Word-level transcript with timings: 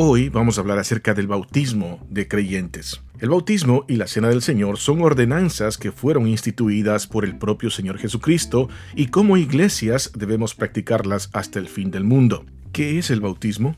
Hoy 0.00 0.28
vamos 0.28 0.56
a 0.56 0.60
hablar 0.60 0.78
acerca 0.78 1.12
del 1.12 1.26
bautismo 1.26 2.06
de 2.08 2.28
creyentes. 2.28 3.02
El 3.18 3.30
bautismo 3.30 3.84
y 3.88 3.96
la 3.96 4.06
cena 4.06 4.28
del 4.28 4.42
Señor 4.42 4.78
son 4.78 5.02
ordenanzas 5.02 5.76
que 5.76 5.90
fueron 5.90 6.28
instituidas 6.28 7.08
por 7.08 7.24
el 7.24 7.36
propio 7.36 7.68
Señor 7.68 7.98
Jesucristo 7.98 8.68
y 8.94 9.08
como 9.08 9.36
iglesias 9.36 10.12
debemos 10.14 10.54
practicarlas 10.54 11.30
hasta 11.32 11.58
el 11.58 11.66
fin 11.66 11.90
del 11.90 12.04
mundo. 12.04 12.46
¿Qué 12.70 13.00
es 13.00 13.10
el 13.10 13.20
bautismo? 13.20 13.76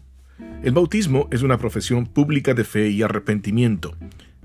El 0.63 0.75
bautismo 0.75 1.27
es 1.31 1.41
una 1.41 1.57
profesión 1.57 2.05
pública 2.05 2.53
de 2.53 2.65
fe 2.65 2.91
y 2.91 3.01
arrepentimiento. 3.01 3.97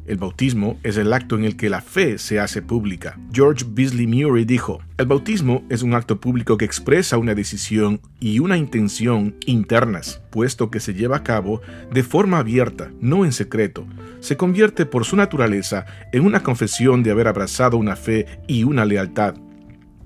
El 0.06 0.18
bautismo 0.18 0.80
es 0.84 0.98
el 0.98 1.14
acto 1.14 1.36
en 1.36 1.46
el 1.46 1.58
que 1.58 1.70
la 1.70 1.82
fe 1.82 2.20
se 2.20 2.40
hace 2.40 2.62
pública. 2.62 3.18
George 3.34 3.66
Beasley 3.68 4.06
Murray 4.06 4.46
dijo, 4.46 4.80
el 4.98 5.08
bautismo 5.08 5.64
es 5.70 5.82
un 5.82 5.96
acto 5.96 6.20
público 6.20 6.58
que 6.58 6.66
expresa 6.66 7.18
una 7.18 7.34
decisión 7.34 8.00
y 8.20 8.39
una 8.39 8.56
intención 8.56 9.36
internas, 9.46 10.21
puesto 10.29 10.70
que 10.70 10.79
se 10.79 10.93
lleva 10.93 11.18
a 11.18 11.24
cabo 11.24 11.62
de 11.92 12.04
forma 12.04 12.38
abierta, 12.38 12.92
no 13.02 13.26
en 13.26 13.32
secreto. 13.32 13.88
Se 14.20 14.38
convierte 14.38 14.86
por 14.86 15.06
su 15.06 15.15
naturaleza 15.15 15.86
en 16.12 16.24
una 16.24 16.43
confesión 16.43 17.01
de 17.01 17.12
haber 17.12 17.28
abrazado 17.28 17.78
una 17.78 17.96
fe 17.96 18.28
y 18.48 18.64
una 18.64 18.86
lealtad. 18.86 19.36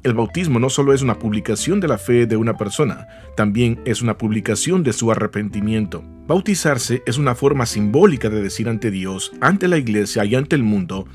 El 0.01 0.13
bautismo 0.13 0.59
no 0.59 0.69
solo 0.69 0.93
es 0.93 1.01
una 1.01 1.19
publicación 1.19 1.81
de 1.81 1.89
la 1.89 1.97
fe 1.97 2.25
de 2.25 2.37
una 2.37 2.55
persona, 2.55 3.07
también 3.35 3.81
es 3.83 4.01
una 4.01 4.17
publicación 4.17 4.81
de 4.81 4.93
su 4.93 5.11
arrepentimiento. 5.11 6.05
Bautizarse 6.25 7.03
es 7.05 7.17
una 7.17 7.35
forma 7.35 7.65
simbólica 7.65 8.29
de 8.29 8.41
decir 8.41 8.69
ante 8.69 8.91
Dios, 8.91 9.33
ante 9.41 9.67
la 9.67 9.77
iglesia 9.77 10.23
y 10.23 10.35
ante 10.35 10.55
el 10.55 10.63
mundo, 10.63 11.05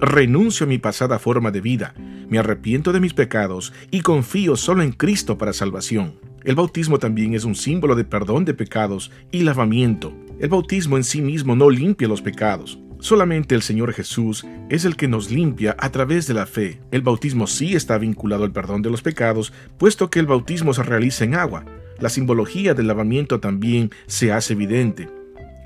renuncio 0.00 0.66
a 0.66 0.68
mi 0.68 0.78
pasada 0.78 1.18
forma 1.18 1.50
de 1.50 1.60
vida, 1.60 1.94
me 2.28 2.38
arrepiento 2.38 2.92
de 2.92 3.00
mis 3.00 3.12
pecados 3.12 3.72
y 3.90 4.02
confío 4.02 4.54
solo 4.54 4.84
en 4.84 4.92
Cristo 4.92 5.36
para 5.36 5.52
salvación. 5.52 6.14
El 6.44 6.54
bautismo 6.54 7.00
también 7.00 7.34
es 7.34 7.44
un 7.44 7.56
símbolo 7.56 7.96
de 7.96 8.04
perdón 8.04 8.44
de 8.44 8.54
pecados 8.54 9.10
y 9.32 9.42
lavamiento. 9.42 10.12
El 10.38 10.50
bautismo 10.50 10.96
en 10.96 11.02
sí 11.02 11.20
mismo 11.20 11.56
no 11.56 11.70
limpia 11.70 12.06
los 12.06 12.22
pecados, 12.22 12.78
Solamente 13.00 13.54
el 13.54 13.62
Señor 13.62 13.92
Jesús 13.92 14.44
es 14.68 14.84
el 14.84 14.96
que 14.96 15.08
nos 15.08 15.30
limpia 15.30 15.76
a 15.78 15.90
través 15.90 16.26
de 16.26 16.34
la 16.34 16.46
fe. 16.46 16.80
El 16.90 17.02
bautismo 17.02 17.46
sí 17.46 17.74
está 17.74 17.96
vinculado 17.96 18.44
al 18.44 18.52
perdón 18.52 18.82
de 18.82 18.90
los 18.90 19.02
pecados, 19.02 19.52
puesto 19.78 20.10
que 20.10 20.18
el 20.18 20.26
bautismo 20.26 20.74
se 20.74 20.82
realiza 20.82 21.24
en 21.24 21.34
agua. 21.34 21.64
La 22.00 22.08
simbología 22.08 22.74
del 22.74 22.88
lavamiento 22.88 23.40
también 23.40 23.90
se 24.06 24.32
hace 24.32 24.54
evidente. 24.54 25.08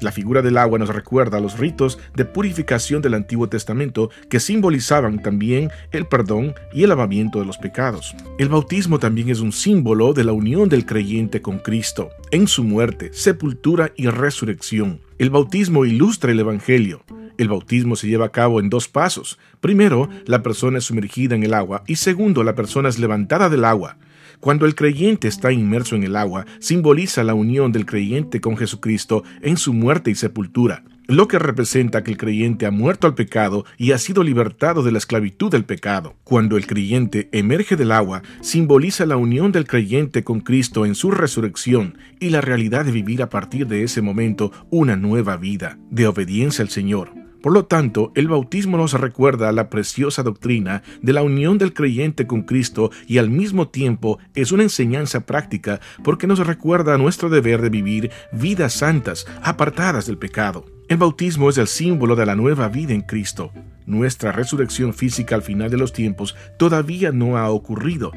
La 0.02 0.10
figura 0.10 0.42
del 0.42 0.58
agua 0.58 0.78
nos 0.80 0.88
recuerda 0.88 1.38
a 1.38 1.40
los 1.40 1.58
ritos 1.58 1.98
de 2.16 2.24
purificación 2.24 3.02
del 3.02 3.14
Antiguo 3.14 3.48
Testamento 3.48 4.10
que 4.28 4.40
simbolizaban 4.40 5.22
también 5.22 5.70
el 5.92 6.06
perdón 6.06 6.54
y 6.72 6.82
el 6.82 6.88
lavamiento 6.88 7.38
de 7.38 7.46
los 7.46 7.56
pecados. 7.56 8.14
El 8.38 8.48
bautismo 8.48 8.98
también 8.98 9.30
es 9.30 9.38
un 9.38 9.52
símbolo 9.52 10.12
de 10.12 10.24
la 10.24 10.32
unión 10.32 10.68
del 10.68 10.86
creyente 10.86 11.40
con 11.40 11.60
Cristo, 11.60 12.10
en 12.32 12.48
su 12.48 12.64
muerte, 12.64 13.10
sepultura 13.12 13.92
y 13.94 14.08
resurrección. 14.08 15.00
El 15.18 15.30
bautismo 15.30 15.84
ilustra 15.84 16.32
el 16.32 16.40
Evangelio. 16.40 17.04
El 17.42 17.48
bautismo 17.48 17.96
se 17.96 18.06
lleva 18.06 18.26
a 18.26 18.30
cabo 18.30 18.60
en 18.60 18.70
dos 18.70 18.86
pasos. 18.86 19.36
Primero, 19.60 20.08
la 20.26 20.44
persona 20.44 20.78
es 20.78 20.84
sumergida 20.84 21.34
en 21.34 21.42
el 21.42 21.54
agua 21.54 21.82
y 21.88 21.96
segundo, 21.96 22.44
la 22.44 22.54
persona 22.54 22.88
es 22.88 23.00
levantada 23.00 23.50
del 23.50 23.64
agua. 23.64 23.96
Cuando 24.38 24.64
el 24.64 24.76
creyente 24.76 25.26
está 25.26 25.50
inmerso 25.50 25.96
en 25.96 26.04
el 26.04 26.14
agua, 26.14 26.46
simboliza 26.60 27.24
la 27.24 27.34
unión 27.34 27.72
del 27.72 27.84
creyente 27.84 28.40
con 28.40 28.56
Jesucristo 28.56 29.24
en 29.40 29.56
su 29.56 29.72
muerte 29.72 30.12
y 30.12 30.14
sepultura, 30.14 30.84
lo 31.08 31.26
que 31.26 31.40
representa 31.40 32.04
que 32.04 32.12
el 32.12 32.16
creyente 32.16 32.64
ha 32.64 32.70
muerto 32.70 33.08
al 33.08 33.16
pecado 33.16 33.64
y 33.76 33.90
ha 33.90 33.98
sido 33.98 34.22
libertado 34.22 34.84
de 34.84 34.92
la 34.92 34.98
esclavitud 34.98 35.50
del 35.50 35.64
pecado. 35.64 36.14
Cuando 36.22 36.56
el 36.56 36.68
creyente 36.68 37.28
emerge 37.32 37.74
del 37.74 37.90
agua, 37.90 38.22
simboliza 38.40 39.04
la 39.04 39.16
unión 39.16 39.50
del 39.50 39.66
creyente 39.66 40.22
con 40.22 40.40
Cristo 40.42 40.86
en 40.86 40.94
su 40.94 41.10
resurrección 41.10 41.98
y 42.20 42.30
la 42.30 42.40
realidad 42.40 42.84
de 42.84 42.92
vivir 42.92 43.20
a 43.20 43.30
partir 43.30 43.66
de 43.66 43.82
ese 43.82 44.00
momento 44.00 44.52
una 44.70 44.94
nueva 44.94 45.36
vida 45.36 45.76
de 45.90 46.06
obediencia 46.06 46.62
al 46.62 46.68
Señor. 46.68 47.21
Por 47.42 47.52
lo 47.52 47.64
tanto, 47.64 48.12
el 48.14 48.28
bautismo 48.28 48.76
nos 48.76 48.92
recuerda 48.92 49.50
la 49.50 49.68
preciosa 49.68 50.22
doctrina 50.22 50.84
de 51.02 51.12
la 51.12 51.22
unión 51.22 51.58
del 51.58 51.74
creyente 51.74 52.28
con 52.28 52.42
Cristo 52.42 52.92
y 53.08 53.18
al 53.18 53.30
mismo 53.30 53.66
tiempo 53.66 54.20
es 54.36 54.52
una 54.52 54.62
enseñanza 54.62 55.26
práctica 55.26 55.80
porque 56.04 56.28
nos 56.28 56.38
recuerda 56.38 56.96
nuestro 56.98 57.30
deber 57.30 57.60
de 57.60 57.68
vivir 57.68 58.10
vidas 58.30 58.74
santas, 58.74 59.26
apartadas 59.42 60.06
del 60.06 60.18
pecado. 60.18 60.64
El 60.88 60.98
bautismo 60.98 61.50
es 61.50 61.58
el 61.58 61.66
símbolo 61.66 62.14
de 62.14 62.26
la 62.26 62.36
nueva 62.36 62.68
vida 62.68 62.92
en 62.92 63.02
Cristo. 63.02 63.50
Nuestra 63.86 64.30
resurrección 64.30 64.94
física 64.94 65.34
al 65.34 65.42
final 65.42 65.68
de 65.68 65.78
los 65.78 65.92
tiempos 65.92 66.36
todavía 66.60 67.10
no 67.10 67.38
ha 67.38 67.50
ocurrido, 67.50 68.12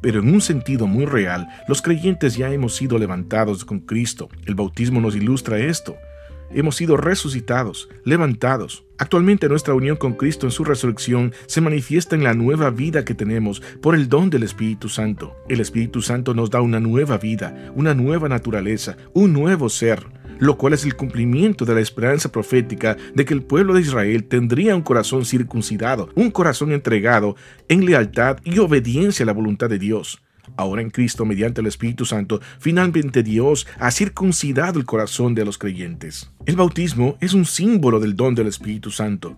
pero 0.00 0.18
en 0.18 0.34
un 0.34 0.40
sentido 0.40 0.88
muy 0.88 1.04
real, 1.04 1.46
los 1.68 1.80
creyentes 1.80 2.36
ya 2.36 2.52
hemos 2.52 2.74
sido 2.74 2.98
levantados 2.98 3.64
con 3.64 3.78
Cristo. 3.78 4.28
El 4.46 4.56
bautismo 4.56 5.00
nos 5.00 5.14
ilustra 5.14 5.58
esto 5.58 5.96
hemos 6.50 6.76
sido 6.76 6.96
resucitados, 6.96 7.88
levantados. 8.04 8.84
Actualmente 8.98 9.48
nuestra 9.48 9.74
unión 9.74 9.96
con 9.96 10.14
Cristo 10.14 10.46
en 10.46 10.50
su 10.50 10.64
resurrección 10.64 11.32
se 11.46 11.60
manifiesta 11.60 12.16
en 12.16 12.24
la 12.24 12.34
nueva 12.34 12.70
vida 12.70 13.04
que 13.04 13.14
tenemos 13.14 13.60
por 13.80 13.94
el 13.94 14.08
don 14.08 14.30
del 14.30 14.42
Espíritu 14.42 14.88
Santo. 14.88 15.36
El 15.48 15.60
Espíritu 15.60 16.02
Santo 16.02 16.34
nos 16.34 16.50
da 16.50 16.60
una 16.60 16.80
nueva 16.80 17.18
vida, 17.18 17.72
una 17.74 17.94
nueva 17.94 18.28
naturaleza, 18.28 18.96
un 19.14 19.32
nuevo 19.32 19.68
ser, 19.68 20.06
lo 20.38 20.56
cual 20.56 20.72
es 20.72 20.84
el 20.84 20.96
cumplimiento 20.96 21.64
de 21.64 21.74
la 21.74 21.80
esperanza 21.80 22.30
profética 22.30 22.96
de 23.14 23.24
que 23.24 23.34
el 23.34 23.42
pueblo 23.42 23.74
de 23.74 23.82
Israel 23.82 24.24
tendría 24.24 24.74
un 24.74 24.82
corazón 24.82 25.24
circuncidado, 25.24 26.08
un 26.14 26.30
corazón 26.30 26.72
entregado 26.72 27.36
en 27.68 27.84
lealtad 27.84 28.38
y 28.44 28.58
obediencia 28.58 29.24
a 29.24 29.26
la 29.26 29.32
voluntad 29.32 29.68
de 29.68 29.78
Dios. 29.78 30.20
Ahora 30.56 30.82
en 30.82 30.90
Cristo, 30.90 31.24
mediante 31.24 31.60
el 31.60 31.66
Espíritu 31.66 32.04
Santo, 32.04 32.40
finalmente 32.58 33.22
Dios 33.22 33.66
ha 33.78 33.90
circuncidado 33.90 34.78
el 34.78 34.86
corazón 34.86 35.34
de 35.34 35.44
los 35.44 35.58
creyentes. 35.58 36.30
El 36.46 36.56
bautismo 36.56 37.16
es 37.20 37.34
un 37.34 37.44
símbolo 37.44 38.00
del 38.00 38.16
don 38.16 38.34
del 38.34 38.46
Espíritu 38.46 38.90
Santo. 38.90 39.36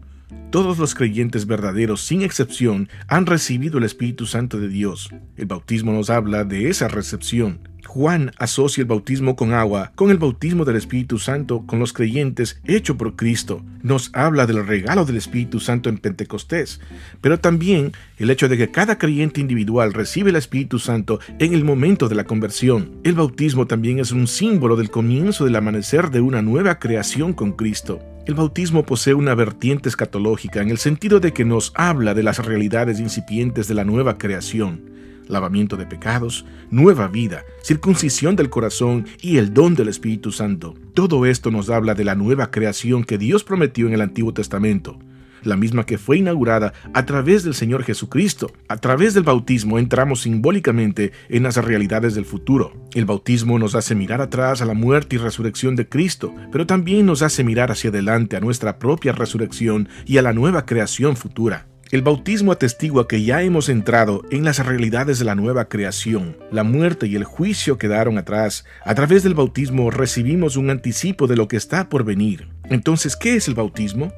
Todos 0.50 0.78
los 0.78 0.94
creyentes 0.94 1.46
verdaderos, 1.46 2.00
sin 2.00 2.22
excepción, 2.22 2.88
han 3.06 3.26
recibido 3.26 3.78
el 3.78 3.84
Espíritu 3.84 4.26
Santo 4.26 4.58
de 4.58 4.68
Dios. 4.68 5.10
El 5.36 5.46
bautismo 5.46 5.92
nos 5.92 6.10
habla 6.10 6.44
de 6.44 6.68
esa 6.68 6.88
recepción. 6.88 7.69
Juan 7.90 8.30
asocia 8.38 8.82
el 8.82 8.86
bautismo 8.86 9.34
con 9.34 9.52
agua 9.52 9.90
con 9.96 10.12
el 10.12 10.18
bautismo 10.18 10.64
del 10.64 10.76
Espíritu 10.76 11.18
Santo 11.18 11.64
con 11.66 11.80
los 11.80 11.92
creyentes 11.92 12.60
hecho 12.64 12.96
por 12.96 13.16
Cristo. 13.16 13.64
Nos 13.82 14.12
habla 14.14 14.46
del 14.46 14.64
regalo 14.64 15.04
del 15.04 15.16
Espíritu 15.16 15.58
Santo 15.58 15.88
en 15.88 15.98
Pentecostés, 15.98 16.80
pero 17.20 17.40
también 17.40 17.90
el 18.18 18.30
hecho 18.30 18.48
de 18.48 18.56
que 18.56 18.70
cada 18.70 18.96
creyente 18.96 19.40
individual 19.40 19.92
recibe 19.92 20.30
el 20.30 20.36
Espíritu 20.36 20.78
Santo 20.78 21.18
en 21.40 21.52
el 21.52 21.64
momento 21.64 22.08
de 22.08 22.14
la 22.14 22.22
conversión. 22.22 22.92
El 23.02 23.14
bautismo 23.14 23.66
también 23.66 23.98
es 23.98 24.12
un 24.12 24.28
símbolo 24.28 24.76
del 24.76 24.92
comienzo 24.92 25.44
del 25.44 25.56
amanecer 25.56 26.12
de 26.12 26.20
una 26.20 26.42
nueva 26.42 26.78
creación 26.78 27.32
con 27.32 27.54
Cristo. 27.54 27.98
El 28.24 28.34
bautismo 28.34 28.86
posee 28.86 29.14
una 29.14 29.34
vertiente 29.34 29.88
escatológica 29.88 30.62
en 30.62 30.70
el 30.70 30.78
sentido 30.78 31.18
de 31.18 31.32
que 31.32 31.44
nos 31.44 31.72
habla 31.74 32.14
de 32.14 32.22
las 32.22 32.38
realidades 32.38 33.00
incipientes 33.00 33.66
de 33.66 33.74
la 33.74 33.82
nueva 33.82 34.16
creación 34.16 34.89
lavamiento 35.30 35.76
de 35.76 35.86
pecados, 35.86 36.44
nueva 36.70 37.08
vida, 37.08 37.44
circuncisión 37.62 38.36
del 38.36 38.50
corazón 38.50 39.06
y 39.20 39.38
el 39.38 39.54
don 39.54 39.74
del 39.74 39.88
Espíritu 39.88 40.32
Santo. 40.32 40.74
Todo 40.94 41.26
esto 41.26 41.50
nos 41.50 41.70
habla 41.70 41.94
de 41.94 42.04
la 42.04 42.14
nueva 42.14 42.50
creación 42.50 43.04
que 43.04 43.18
Dios 43.18 43.44
prometió 43.44 43.86
en 43.86 43.94
el 43.94 44.00
Antiguo 44.00 44.34
Testamento, 44.34 44.98
la 45.42 45.56
misma 45.56 45.86
que 45.86 45.98
fue 45.98 46.18
inaugurada 46.18 46.72
a 46.92 47.06
través 47.06 47.44
del 47.44 47.54
Señor 47.54 47.84
Jesucristo. 47.84 48.52
A 48.68 48.76
través 48.76 49.14
del 49.14 49.22
bautismo 49.22 49.78
entramos 49.78 50.22
simbólicamente 50.22 51.12
en 51.28 51.44
las 51.44 51.56
realidades 51.56 52.14
del 52.14 52.24
futuro. 52.24 52.72
El 52.94 53.06
bautismo 53.06 53.58
nos 53.58 53.74
hace 53.74 53.94
mirar 53.94 54.20
atrás 54.20 54.60
a 54.62 54.66
la 54.66 54.74
muerte 54.74 55.16
y 55.16 55.18
resurrección 55.18 55.76
de 55.76 55.88
Cristo, 55.88 56.34
pero 56.52 56.66
también 56.66 57.06
nos 57.06 57.22
hace 57.22 57.44
mirar 57.44 57.70
hacia 57.70 57.90
adelante 57.90 58.36
a 58.36 58.40
nuestra 58.40 58.78
propia 58.78 59.12
resurrección 59.12 59.88
y 60.06 60.18
a 60.18 60.22
la 60.22 60.32
nueva 60.32 60.66
creación 60.66 61.16
futura. 61.16 61.66
El 61.90 62.02
bautismo 62.02 62.52
atestigua 62.52 63.08
que 63.08 63.24
ya 63.24 63.42
hemos 63.42 63.68
entrado 63.68 64.22
en 64.30 64.44
las 64.44 64.64
realidades 64.64 65.18
de 65.18 65.24
la 65.24 65.34
nueva 65.34 65.68
creación. 65.68 66.36
La 66.52 66.62
muerte 66.62 67.08
y 67.08 67.16
el 67.16 67.24
juicio 67.24 67.78
quedaron 67.78 68.16
atrás. 68.16 68.64
A 68.84 68.94
través 68.94 69.24
del 69.24 69.34
bautismo 69.34 69.90
recibimos 69.90 70.56
un 70.56 70.70
anticipo 70.70 71.26
de 71.26 71.34
lo 71.34 71.48
que 71.48 71.56
está 71.56 71.88
por 71.88 72.04
venir. 72.04 72.46
Entonces, 72.66 73.16
¿qué 73.16 73.34
es 73.34 73.48
el 73.48 73.54
bautismo? 73.54 74.12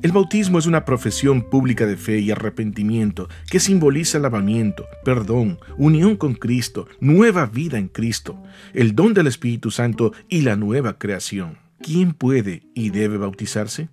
El 0.00 0.12
bautismo 0.12 0.58
es 0.58 0.64
una 0.64 0.86
profesión 0.86 1.42
pública 1.42 1.84
de 1.84 1.98
fe 1.98 2.18
y 2.18 2.30
arrepentimiento 2.30 3.28
que 3.50 3.60
simboliza 3.60 4.18
lavamiento, 4.18 4.86
perdón, 5.04 5.58
unión 5.76 6.16
con 6.16 6.32
Cristo, 6.32 6.88
nueva 6.98 7.44
vida 7.44 7.76
en 7.76 7.88
Cristo, 7.88 8.42
el 8.72 8.94
don 8.94 9.12
del 9.12 9.26
Espíritu 9.26 9.70
Santo 9.70 10.14
y 10.30 10.40
la 10.40 10.56
nueva 10.56 10.98
creación. 10.98 11.58
¿Quién 11.82 12.14
puede 12.14 12.62
y 12.74 12.88
debe 12.88 13.18
bautizarse? 13.18 13.90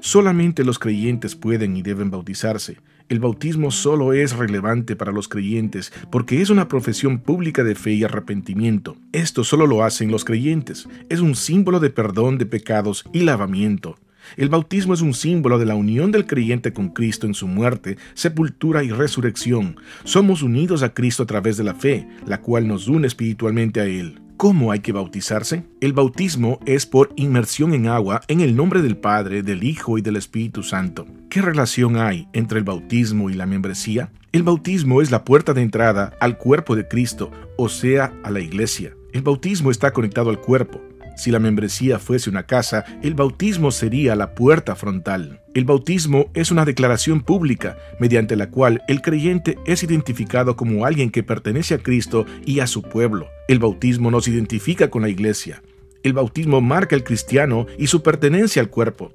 Solamente 0.00 0.64
los 0.64 0.78
creyentes 0.78 1.34
pueden 1.34 1.76
y 1.76 1.82
deben 1.82 2.10
bautizarse. 2.10 2.78
El 3.08 3.18
bautismo 3.18 3.72
solo 3.72 4.12
es 4.12 4.36
relevante 4.36 4.94
para 4.94 5.10
los 5.10 5.26
creyentes 5.26 5.92
porque 6.12 6.40
es 6.42 6.48
una 6.48 6.68
profesión 6.68 7.18
pública 7.18 7.64
de 7.64 7.74
fe 7.74 7.94
y 7.94 8.04
arrepentimiento. 8.04 8.96
Esto 9.12 9.42
solo 9.42 9.66
lo 9.66 9.82
hacen 9.82 10.12
los 10.12 10.24
creyentes. 10.24 10.88
Es 11.08 11.18
un 11.18 11.34
símbolo 11.34 11.80
de 11.80 11.90
perdón 11.90 12.38
de 12.38 12.46
pecados 12.46 13.04
y 13.12 13.20
lavamiento. 13.20 13.98
El 14.36 14.48
bautismo 14.48 14.94
es 14.94 15.00
un 15.00 15.14
símbolo 15.14 15.58
de 15.58 15.66
la 15.66 15.74
unión 15.74 16.12
del 16.12 16.26
creyente 16.26 16.72
con 16.72 16.90
Cristo 16.90 17.26
en 17.26 17.34
su 17.34 17.48
muerte, 17.48 17.96
sepultura 18.14 18.84
y 18.84 18.90
resurrección. 18.90 19.76
Somos 20.04 20.42
unidos 20.42 20.82
a 20.82 20.94
Cristo 20.94 21.24
a 21.24 21.26
través 21.26 21.56
de 21.56 21.64
la 21.64 21.74
fe, 21.74 22.06
la 22.26 22.40
cual 22.40 22.68
nos 22.68 22.86
une 22.86 23.06
espiritualmente 23.06 23.80
a 23.80 23.86
Él. 23.86 24.20
¿Cómo 24.40 24.72
hay 24.72 24.80
que 24.80 24.92
bautizarse? 24.92 25.64
El 25.82 25.92
bautismo 25.92 26.60
es 26.64 26.86
por 26.86 27.12
inmersión 27.14 27.74
en 27.74 27.88
agua 27.88 28.22
en 28.26 28.40
el 28.40 28.56
nombre 28.56 28.80
del 28.80 28.96
Padre, 28.96 29.42
del 29.42 29.62
Hijo 29.62 29.98
y 29.98 30.00
del 30.00 30.16
Espíritu 30.16 30.62
Santo. 30.62 31.06
¿Qué 31.28 31.42
relación 31.42 31.98
hay 31.98 32.26
entre 32.32 32.56
el 32.56 32.64
bautismo 32.64 33.28
y 33.28 33.34
la 33.34 33.44
membresía? 33.44 34.12
El 34.32 34.42
bautismo 34.42 35.02
es 35.02 35.10
la 35.10 35.26
puerta 35.26 35.52
de 35.52 35.60
entrada 35.60 36.14
al 36.20 36.38
cuerpo 36.38 36.74
de 36.74 36.88
Cristo, 36.88 37.30
o 37.58 37.68
sea, 37.68 38.14
a 38.22 38.30
la 38.30 38.40
iglesia. 38.40 38.96
El 39.12 39.20
bautismo 39.20 39.70
está 39.70 39.92
conectado 39.92 40.30
al 40.30 40.40
cuerpo. 40.40 40.80
Si 41.20 41.30
la 41.30 41.38
membresía 41.38 41.98
fuese 41.98 42.30
una 42.30 42.44
casa, 42.44 42.86
el 43.02 43.12
bautismo 43.12 43.72
sería 43.72 44.16
la 44.16 44.34
puerta 44.34 44.74
frontal. 44.74 45.42
El 45.52 45.66
bautismo 45.66 46.30
es 46.32 46.50
una 46.50 46.64
declaración 46.64 47.20
pública 47.20 47.76
mediante 47.98 48.36
la 48.36 48.48
cual 48.48 48.80
el 48.88 49.02
creyente 49.02 49.58
es 49.66 49.82
identificado 49.82 50.56
como 50.56 50.86
alguien 50.86 51.10
que 51.10 51.22
pertenece 51.22 51.74
a 51.74 51.78
Cristo 51.78 52.24
y 52.46 52.60
a 52.60 52.66
su 52.66 52.80
pueblo. 52.80 53.28
El 53.48 53.58
bautismo 53.58 54.10
nos 54.10 54.28
identifica 54.28 54.88
con 54.88 55.02
la 55.02 55.10
iglesia. 55.10 55.62
El 56.02 56.14
bautismo 56.14 56.62
marca 56.62 56.96
al 56.96 57.04
cristiano 57.04 57.66
y 57.76 57.88
su 57.88 58.02
pertenencia 58.02 58.62
al 58.62 58.70
cuerpo. 58.70 59.12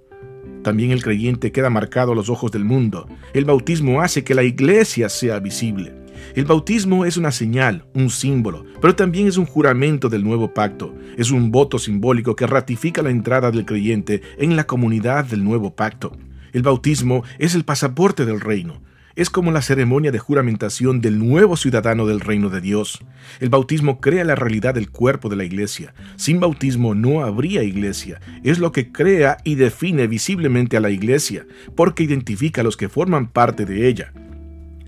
También 0.62 0.92
el 0.92 1.02
creyente 1.02 1.52
queda 1.52 1.72
marcado 1.72 2.12
a 2.12 2.16
los 2.16 2.30
ojos 2.30 2.52
del 2.52 2.66
mundo. 2.66 3.10
El 3.34 3.46
bautismo 3.46 4.02
hace 4.02 4.24
que 4.24 4.36
la 4.36 4.44
iglesia 4.44 5.10
sea 5.10 5.40
visible. 5.40 6.05
El 6.34 6.46
bautismo 6.46 7.06
es 7.06 7.18
una 7.18 7.32
señal, 7.32 7.86
un 7.94 8.10
símbolo, 8.10 8.66
pero 8.82 8.96
también 8.96 9.28
es 9.28 9.38
un 9.38 9.46
juramento 9.46 10.10
del 10.10 10.24
nuevo 10.24 10.54
pacto. 10.54 10.94
Es 11.18 11.32
un 11.32 11.52
voto 11.52 11.80
simbólico 11.80 12.36
que 12.36 12.48
ratifica 12.48 13.02
la 13.02 13.10
entrada 13.12 13.52
del 13.52 13.66
creyente 13.66 14.22
en 14.38 14.56
la 14.56 14.66
comunidad 14.66 15.26
del 15.26 15.44
nuevo 15.44 15.76
pacto. 15.76 16.18
El 16.52 16.64
bautismo 16.64 17.24
es 17.38 17.56
el 17.56 17.66
pasaporte 17.66 18.26
del 18.26 18.42
reino. 18.42 18.82
Es 19.16 19.30
como 19.30 19.52
la 19.52 19.62
ceremonia 19.62 20.12
de 20.12 20.20
juramentación 20.20 21.00
del 21.00 21.20
nuevo 21.20 21.56
ciudadano 21.56 22.06
del 22.06 22.20
reino 22.20 22.50
de 22.50 22.60
Dios. 22.60 23.00
El 23.40 23.50
bautismo 23.50 24.02
crea 24.02 24.26
la 24.26 24.36
realidad 24.36 24.74
del 24.74 24.90
cuerpo 24.90 25.30
de 25.30 25.38
la 25.38 25.46
iglesia. 25.46 25.94
Sin 26.18 26.42
bautismo 26.42 26.96
no 26.96 27.24
habría 27.24 27.64
iglesia. 27.64 28.20
Es 28.44 28.60
lo 28.60 28.74
que 28.74 28.92
crea 28.92 29.38
y 29.46 29.56
define 29.56 30.08
visiblemente 30.08 30.76
a 30.76 30.82
la 30.82 30.90
iglesia, 30.90 31.48
porque 31.76 32.04
identifica 32.04 32.60
a 32.60 32.64
los 32.66 32.76
que 32.76 32.90
forman 32.90 33.30
parte 33.30 33.66
de 33.66 33.88
ella. 33.88 34.12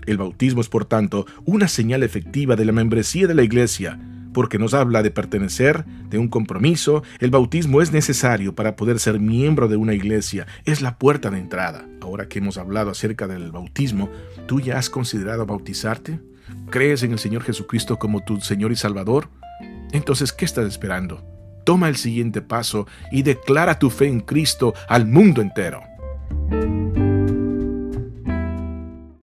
El 0.08 0.16
bautismo 0.16 0.62
es, 0.62 0.70
por 0.70 0.86
tanto, 0.86 1.26
una 1.44 1.68
señal 1.68 2.02
efectiva 2.02 2.56
de 2.56 2.64
la 2.64 2.72
membresía 2.72 3.26
de 3.26 3.34
la 3.34 3.42
Iglesia, 3.42 4.00
porque 4.32 4.58
nos 4.58 4.72
habla 4.72 5.02
de 5.02 5.10
pertenecer, 5.10 5.84
de 6.08 6.16
un 6.16 6.28
compromiso. 6.28 7.02
El 7.18 7.30
bautismo 7.30 7.82
es 7.82 7.92
necesario 7.92 8.54
para 8.54 8.74
poder 8.74 9.00
ser 9.00 9.20
miembro 9.20 9.68
de 9.68 9.76
una 9.76 9.92
iglesia, 9.92 10.46
es 10.64 10.80
la 10.80 10.96
puerta 10.96 11.28
de 11.30 11.38
entrada. 11.38 11.86
Ahora 12.00 12.26
que 12.26 12.38
hemos 12.38 12.56
hablado 12.56 12.90
acerca 12.90 13.26
del 13.26 13.52
bautismo, 13.52 14.08
¿tú 14.46 14.60
ya 14.60 14.78
has 14.78 14.88
considerado 14.88 15.44
bautizarte? 15.44 16.20
¿Crees 16.70 17.02
en 17.02 17.12
el 17.12 17.18
Señor 17.18 17.42
Jesucristo 17.42 17.98
como 17.98 18.24
tu 18.24 18.40
Señor 18.40 18.72
y 18.72 18.76
Salvador? 18.76 19.28
Entonces, 19.92 20.32
¿qué 20.32 20.46
estás 20.46 20.66
esperando? 20.66 21.22
Toma 21.64 21.88
el 21.88 21.96
siguiente 21.96 22.40
paso 22.40 22.86
y 23.12 23.24
declara 23.24 23.78
tu 23.78 23.90
fe 23.90 24.06
en 24.06 24.20
Cristo 24.20 24.72
al 24.88 25.06
mundo 25.06 25.42
entero. 25.42 25.82